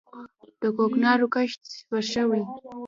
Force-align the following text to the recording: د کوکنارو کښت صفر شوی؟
د 0.61 0.63
کوکنارو 0.77 1.27
کښت 1.33 1.61
صفر 1.75 2.03
شوی؟ 2.13 2.43